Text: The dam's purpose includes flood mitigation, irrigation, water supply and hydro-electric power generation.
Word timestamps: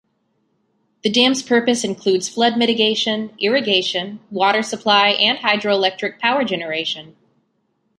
The 1.03 1.11
dam's 1.11 1.43
purpose 1.43 1.83
includes 1.83 2.27
flood 2.27 2.57
mitigation, 2.57 3.35
irrigation, 3.39 4.19
water 4.31 4.63
supply 4.63 5.09
and 5.09 5.37
hydro-electric 5.37 6.17
power 6.19 6.43
generation. 6.43 7.15